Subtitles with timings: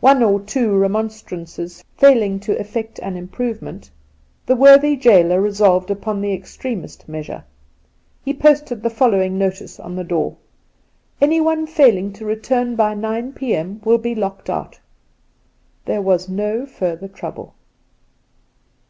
[0.00, 3.90] One or two remonstrances failing to effect an improvement,
[4.44, 7.42] the worthy gaoler resolved upon the extremest measure.
[8.22, 10.36] He posted the following notice on the door:'
[11.22, 13.80] Anyone failing to return by nine p.m.
[13.82, 14.78] will be locked out.'
[15.86, 17.54] There was no further trouble.